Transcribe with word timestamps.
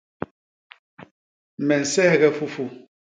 Me 1.65 1.75
nseghe 1.81 2.29
fufu 2.37 2.63